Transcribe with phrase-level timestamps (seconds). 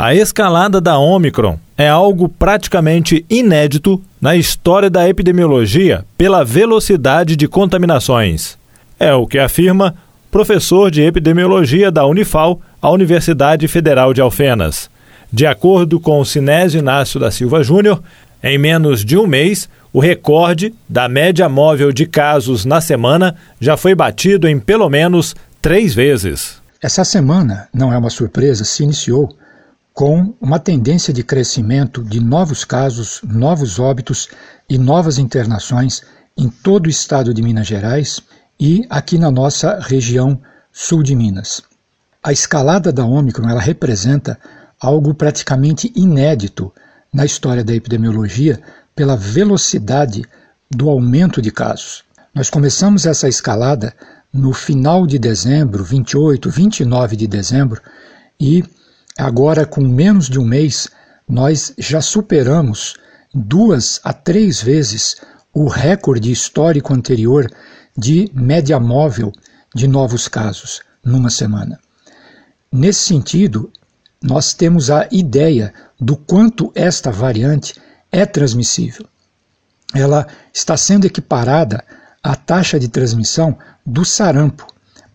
[0.00, 7.48] A escalada da Omicron é algo praticamente inédito na história da epidemiologia pela velocidade de
[7.48, 8.56] contaminações.
[8.96, 9.96] É o que afirma
[10.30, 14.88] professor de epidemiologia da Unifal, a Universidade Federal de Alfenas.
[15.32, 18.00] De acordo com o Sinésio Inácio da Silva Júnior,
[18.40, 23.76] em menos de um mês, o recorde da média móvel de casos na semana já
[23.76, 26.62] foi batido em pelo menos três vezes.
[26.80, 29.36] Essa semana, não é uma surpresa, se iniciou
[29.98, 34.28] com uma tendência de crescimento de novos casos, novos óbitos
[34.70, 36.02] e novas internações
[36.36, 38.20] em todo o estado de Minas Gerais
[38.60, 40.40] e aqui na nossa região
[40.72, 41.62] sul de Minas.
[42.22, 44.38] A escalada da Ômicron ela representa
[44.80, 46.72] algo praticamente inédito
[47.12, 48.62] na história da epidemiologia
[48.94, 50.24] pela velocidade
[50.70, 52.04] do aumento de casos.
[52.32, 53.92] Nós começamos essa escalada
[54.32, 57.82] no final de dezembro, 28, 29 de dezembro,
[58.38, 58.62] e
[59.18, 60.88] Agora, com menos de um mês,
[61.28, 62.94] nós já superamos
[63.34, 65.16] duas a três vezes
[65.52, 67.50] o recorde histórico anterior
[67.96, 69.32] de média móvel
[69.74, 71.80] de novos casos numa semana.
[72.70, 73.72] Nesse sentido,
[74.22, 77.74] nós temos a ideia do quanto esta variante
[78.12, 79.04] é transmissível.
[79.92, 81.82] Ela está sendo equiparada
[82.22, 84.66] à taxa de transmissão do sarampo.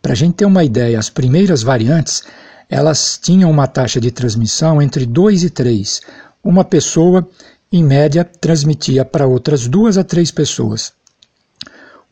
[0.00, 2.24] Para a gente ter uma ideia, as primeiras variantes
[2.68, 6.00] elas tinham uma taxa de transmissão entre 2 e 3.
[6.42, 7.28] Uma pessoa,
[7.70, 10.92] em média, transmitia para outras duas a três pessoas.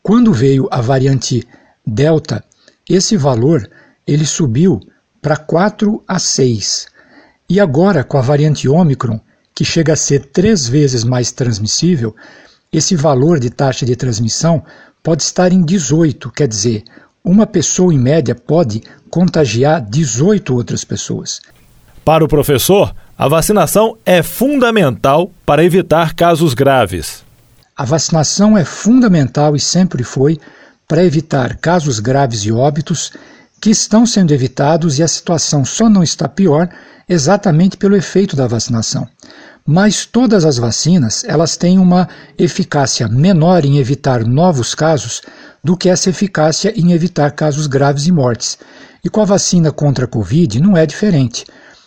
[0.01, 1.47] Quando veio a variante
[1.85, 2.43] Delta,
[2.87, 3.69] esse valor
[4.05, 4.79] ele subiu
[5.21, 6.87] para 4 a 6.
[7.49, 9.19] E agora, com a variante Omicron,
[9.53, 12.15] que chega a ser três vezes mais transmissível,
[12.71, 14.63] esse valor de taxa de transmissão
[15.03, 16.83] pode estar em 18, quer dizer,
[17.23, 21.41] uma pessoa, em média, pode contagiar 18 outras pessoas.
[22.03, 27.23] Para o professor, a vacinação é fundamental para evitar casos graves.
[27.77, 30.39] A vacinação é fundamental e sempre foi
[30.87, 33.11] para evitar casos graves e óbitos
[33.61, 36.67] que estão sendo evitados e a situação só não está pior
[37.07, 39.07] exatamente pelo efeito da vacinação.
[39.65, 45.21] Mas todas as vacinas, elas têm uma eficácia menor em evitar novos casos
[45.63, 48.57] do que essa eficácia em evitar casos graves e mortes.
[49.03, 51.45] E com a vacina contra a Covid não é diferente.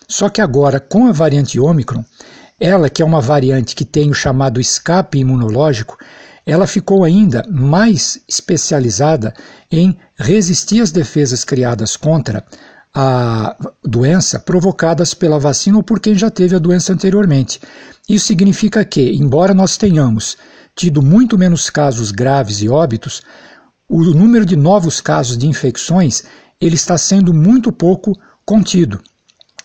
[0.08, 2.04] Só que agora, com a variante Ômicron,
[2.60, 5.98] ela que é uma variante que tem o chamado escape imunológico,
[6.46, 9.34] ela ficou ainda mais especializada
[9.70, 12.44] em resistir às defesas criadas contra
[12.94, 17.60] a doença provocadas pela vacina ou por quem já teve a doença anteriormente.
[18.08, 20.36] Isso significa que, embora nós tenhamos
[20.76, 23.22] tido muito menos casos graves e óbitos,
[23.88, 26.24] o número de novos casos de infecções
[26.60, 29.00] ele está sendo muito pouco contido.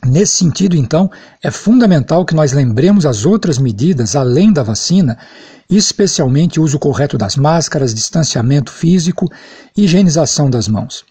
[0.05, 1.11] Nesse sentido, então,
[1.43, 5.17] é fundamental que nós lembremos as outras medidas além da vacina,
[5.69, 9.29] especialmente o uso correto das máscaras, distanciamento físico
[9.75, 11.03] e higienização das mãos.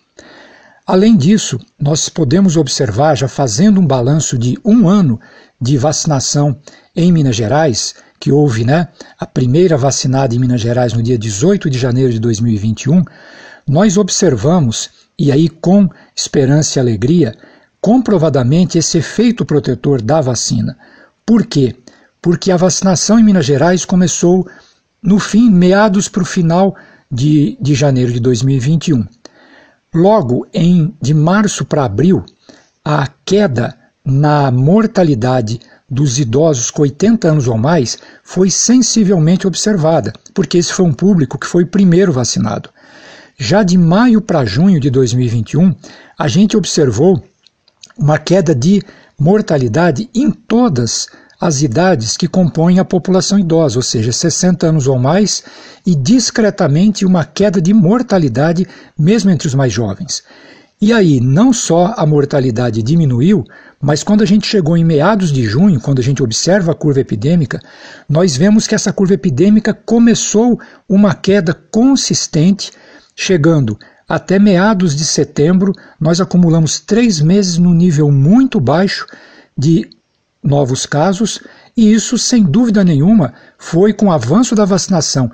[0.86, 5.20] Além disso, nós podemos observar, já fazendo um balanço de um ano
[5.60, 6.56] de vacinação
[6.96, 11.70] em Minas Gerais, que houve né, a primeira vacinada em Minas Gerais no dia 18
[11.70, 13.04] de janeiro de 2021,
[13.66, 17.36] nós observamos, e aí com esperança e alegria,
[17.80, 20.76] comprovadamente esse efeito protetor da vacina.
[21.24, 21.76] Por quê?
[22.20, 24.48] Porque a vacinação em Minas Gerais começou
[25.02, 26.74] no fim, meados para o final
[27.10, 29.06] de, de janeiro de 2021.
[29.94, 32.24] Logo, em de março para abril,
[32.84, 40.58] a queda na mortalidade dos idosos com 80 anos ou mais foi sensivelmente observada, porque
[40.58, 42.70] esse foi um público que foi primeiro vacinado.
[43.38, 45.74] Já de maio para junho de 2021,
[46.18, 47.22] a gente observou
[47.96, 48.82] uma queda de
[49.18, 51.08] mortalidade em todas
[51.40, 55.44] as idades que compõem a população idosa, ou seja, 60 anos ou mais,
[55.86, 58.66] e discretamente uma queda de mortalidade
[58.98, 60.24] mesmo entre os mais jovens.
[60.80, 63.44] E aí, não só a mortalidade diminuiu,
[63.80, 67.00] mas quando a gente chegou em meados de junho, quando a gente observa a curva
[67.00, 67.60] epidêmica,
[68.08, 72.70] nós vemos que essa curva epidêmica começou uma queda consistente,
[73.16, 73.76] chegando
[74.08, 79.04] até meados de setembro, nós acumulamos três meses no nível muito baixo
[79.56, 79.90] de
[80.42, 81.40] novos casos,
[81.76, 85.30] e isso, sem dúvida nenhuma, foi com o avanço da vacinação,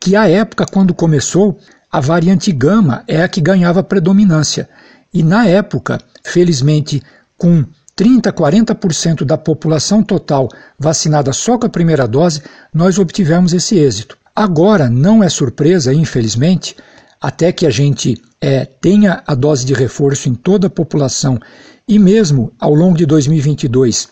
[0.00, 1.58] que à época, quando começou,
[1.90, 4.68] a variante gama é a que ganhava predominância.
[5.12, 7.02] E na época, felizmente,
[7.36, 7.64] com
[7.96, 14.16] 30, 40% da população total vacinada só com a primeira dose, nós obtivemos esse êxito.
[14.34, 16.76] Agora, não é surpresa, infelizmente,
[17.20, 21.40] até que a gente é, tenha a dose de reforço em toda a população
[21.88, 24.08] e mesmo ao longo de 2022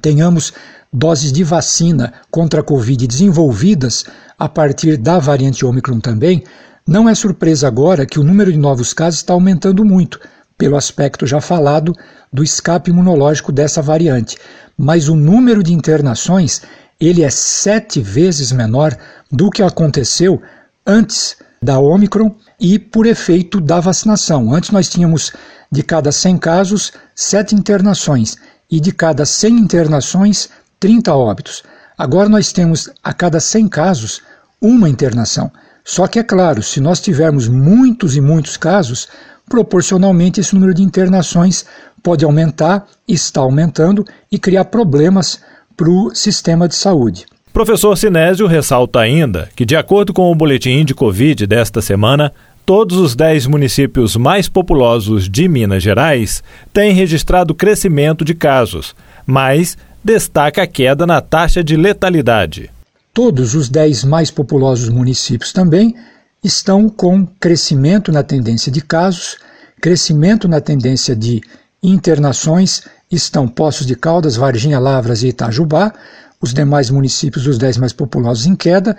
[0.00, 0.52] tenhamos
[0.92, 4.04] doses de vacina contra a Covid desenvolvidas
[4.38, 6.44] a partir da variante Omicron também,
[6.86, 10.20] não é surpresa agora que o número de novos casos está aumentando muito,
[10.56, 11.94] pelo aspecto já falado
[12.32, 14.36] do escape imunológico dessa variante.
[14.76, 16.62] Mas o número de internações
[17.00, 18.96] ele é sete vezes menor
[19.30, 20.40] do que aconteceu
[20.86, 24.54] antes da Omicron e por efeito da vacinação.
[24.54, 25.32] Antes nós tínhamos
[25.72, 28.36] de cada 100 casos, sete internações
[28.70, 30.48] e de cada 100 internações,
[30.78, 31.62] 30 óbitos.
[31.96, 34.20] Agora nós temos a cada 100 casos
[34.60, 35.50] uma internação.
[35.84, 39.06] Só que é claro, se nós tivermos muitos e muitos casos,
[39.46, 41.66] proporcionalmente esse número de internações
[42.02, 45.40] pode aumentar, está aumentando e criar problemas
[45.76, 47.26] para o sistema de saúde.
[47.52, 52.32] Professor Sinésio ressalta ainda que, de acordo com o boletim de Covid desta semana,
[52.64, 56.42] todos os 10 municípios mais populosos de Minas Gerais
[56.72, 58.96] têm registrado crescimento de casos,
[59.26, 62.70] mas destaca a queda na taxa de letalidade.
[63.14, 65.94] Todos os 10 mais populosos municípios também
[66.42, 69.36] estão com crescimento na tendência de casos,
[69.80, 71.40] crescimento na tendência de
[71.80, 75.94] internações, estão Poços de Caldas, Varginha, Lavras e Itajubá,
[76.40, 78.96] os demais municípios, os 10 mais populosos, em queda,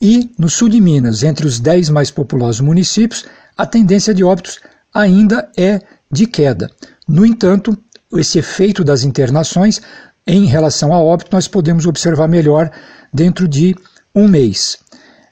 [0.00, 4.60] e no sul de Minas, entre os 10 mais populosos municípios, a tendência de óbitos
[4.94, 6.70] ainda é de queda.
[7.06, 7.76] No entanto,
[8.14, 9.82] esse efeito das internações
[10.28, 12.70] em relação a óbito nós podemos observar melhor
[13.12, 13.74] dentro de
[14.14, 14.78] um mês.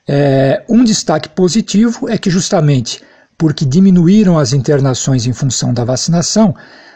[0.08, 3.02] É, um destaque positivo é que, justamente
[3.36, 6.54] porque diminuíram as internações em função da vacinação,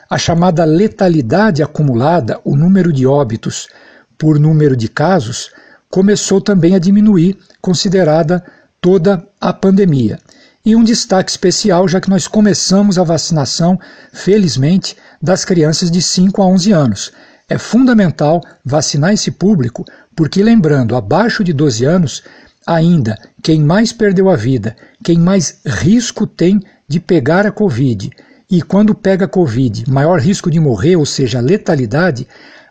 [0.08, 3.68] a chamada letalidade acumulada, o número de óbitos
[4.16, 5.50] por número de casos,
[5.90, 8.42] começou também a diminuir, considerada
[8.80, 10.18] toda a pandemia.
[10.64, 13.78] E um destaque especial, já que nós começamos a vacinação,
[14.12, 17.12] felizmente, das crianças de 5 a 11 anos.
[17.50, 22.22] É fundamental vacinar esse público, porque, lembrando, abaixo de 12 anos,
[22.64, 28.08] ainda quem mais perdeu a vida, quem mais risco tem de pegar a Covid,
[28.48, 32.24] e quando pega a Covid, maior risco de morrer, ou seja, letalidade,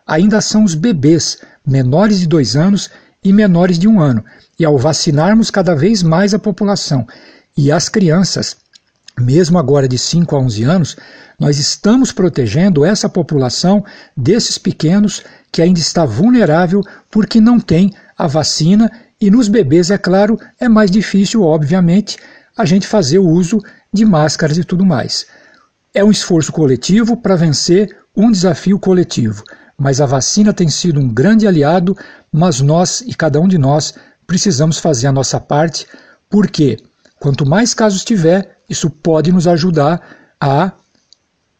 [0.06, 2.88] ainda são os bebês menores de dois anos
[3.22, 4.24] e menores de um ano.
[4.58, 7.06] E ao vacinarmos cada vez mais a população
[7.54, 8.56] e as crianças,
[9.18, 10.96] mesmo agora de 5 a 11 anos,
[11.38, 13.84] nós estamos protegendo essa população
[14.16, 18.90] desses pequenos que ainda está vulnerável porque não tem a vacina
[19.20, 22.16] e nos bebês, é claro, é mais difícil, obviamente,
[22.56, 23.58] a gente fazer o uso
[23.92, 25.26] de máscaras e tudo mais.
[25.92, 29.44] É um esforço coletivo para vencer um desafio coletivo,
[29.76, 31.96] mas a vacina tem sido um grande aliado,
[32.32, 33.94] mas nós e cada um de nós
[34.26, 35.86] precisamos fazer a nossa parte,
[36.28, 36.78] porque
[37.18, 40.00] quanto mais casos tiver, isso pode nos ajudar
[40.40, 40.72] a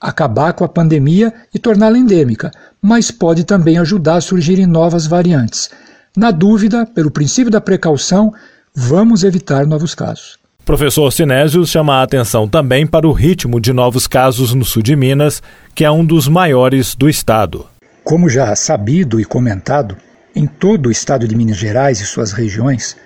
[0.00, 5.70] acabar com a pandemia e torná-la endêmica, mas pode também ajudar a surgirem novas variantes.
[6.16, 8.32] Na dúvida, pelo princípio da precaução,
[8.74, 10.38] vamos evitar novos casos.
[10.64, 14.94] Professor Sinésio chama a atenção também para o ritmo de novos casos no sul de
[14.94, 15.42] Minas,
[15.74, 17.66] que é um dos maiores do estado.
[18.04, 19.96] Como já sabido e comentado,
[20.34, 22.96] em todo o estado de Minas Gerais e suas regiões,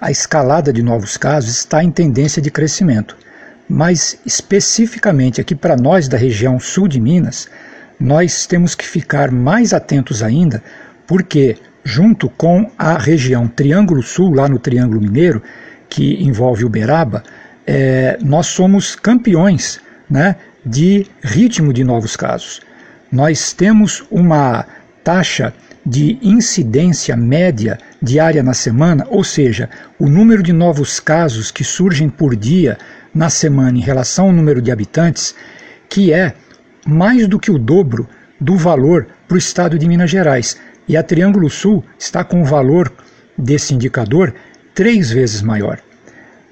[0.00, 3.16] a escalada de novos casos está em tendência de crescimento.
[3.72, 7.48] Mas especificamente aqui para nós da região sul de Minas,
[8.00, 10.60] nós temos que ficar mais atentos ainda,
[11.06, 15.40] porque junto com a região Triângulo Sul, lá no Triângulo Mineiro,
[15.88, 17.22] que envolve Uberaba,
[17.64, 19.78] é, nós somos campeões
[20.10, 20.34] né,
[20.66, 22.60] de ritmo de novos casos.
[23.12, 24.66] Nós temos uma
[25.04, 25.54] taxa
[25.86, 32.08] de incidência média diária na semana, ou seja, o número de novos casos que surgem
[32.08, 32.76] por dia
[33.14, 35.34] na semana em relação ao número de habitantes,
[35.88, 36.34] que é
[36.86, 38.08] mais do que o dobro
[38.40, 40.56] do valor para o estado de Minas Gerais.
[40.88, 42.92] E a Triângulo Sul está com o valor
[43.36, 44.34] desse indicador
[44.74, 45.78] três vezes maior.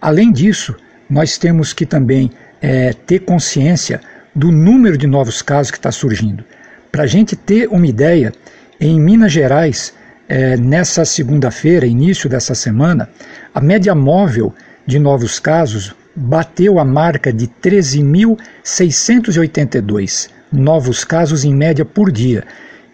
[0.01, 0.77] Além disso,
[1.09, 4.01] nós temos que também é, ter consciência
[4.35, 6.45] do número de novos casos que está surgindo.
[6.93, 8.33] Para a gente ter uma ideia,
[8.81, 9.93] em Minas Gerais,
[10.29, 13.09] é, nessa segunda-feira, início dessa semana,
[13.55, 14.55] a média móvel
[14.87, 22.43] de novos casos bateu a marca de 13.682 novos casos em média por dia.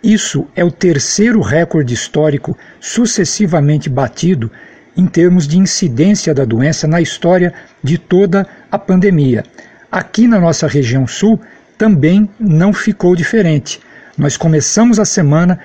[0.02, 4.50] Isso é o terceiro recorde histórico sucessivamente batido
[4.94, 9.42] em termos de incidência da doença na história de toda a pandemia.
[9.90, 11.40] Aqui na nossa região sul
[11.78, 13.80] também não ficou diferente.
[14.18, 15.58] Nós começamos a semana,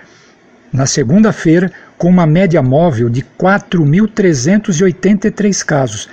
[0.71, 6.07] na segunda-feira, com uma média móvel de 4.383 casos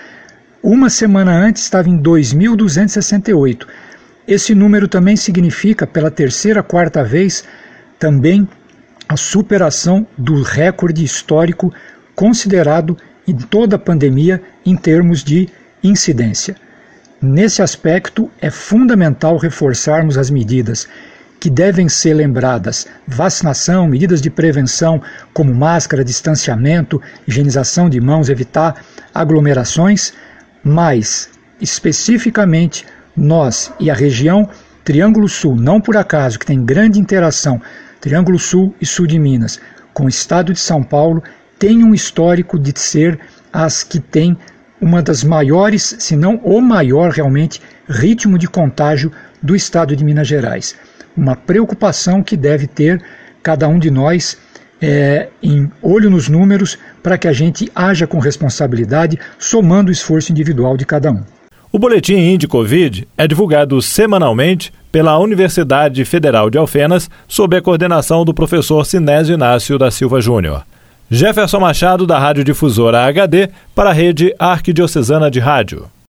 [0.66, 3.68] uma semana antes estava em 2.268.
[4.26, 7.44] Esse número também significa, pela terceira, quarta vez,
[8.00, 8.48] também
[9.08, 11.72] a superação do recorde histórico
[12.16, 12.96] considerado
[13.28, 15.48] em toda a pandemia em termos de
[15.84, 16.56] incidência.
[17.22, 20.88] Nesse aspecto, é fundamental reforçarmos as medidas
[21.38, 25.00] que devem ser lembradas: vacinação, medidas de prevenção,
[25.32, 30.12] como máscara, distanciamento, higienização de mãos, evitar aglomerações,
[30.66, 31.30] mas
[31.60, 32.84] especificamente
[33.16, 34.48] nós e a região
[34.82, 37.62] Triângulo Sul, não por acaso, que tem grande interação,
[38.00, 39.60] Triângulo Sul e Sul de Minas,
[39.94, 41.22] com o estado de São Paulo,
[41.56, 43.16] tem um histórico de ser
[43.52, 44.36] as que têm
[44.80, 50.26] uma das maiores, se não o maior realmente, ritmo de contágio do estado de Minas
[50.26, 50.74] Gerais.
[51.16, 53.00] Uma preocupação que deve ter
[53.40, 54.36] cada um de nós
[54.80, 60.32] é, em olho nos números para que a gente haja com responsabilidade, somando o esforço
[60.32, 61.22] individual de cada um.
[61.72, 68.24] O Boletim Índio Covid é divulgado semanalmente pela Universidade Federal de Alfenas, sob a coordenação
[68.24, 70.64] do professor Sinésio Inácio da Silva Júnior.
[71.10, 75.86] Jefferson Machado, da Rádio Difusora HD, para a rede Arquidiocesana de Rádio.